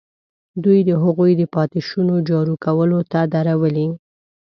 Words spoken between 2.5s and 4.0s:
کولو ته درولي.